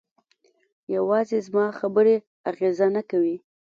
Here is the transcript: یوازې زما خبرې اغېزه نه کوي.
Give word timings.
یوازې 0.95 1.37
زما 1.47 1.65
خبرې 1.79 2.15
اغېزه 2.49 2.87
نه 2.95 3.01
کوي. 3.09 3.37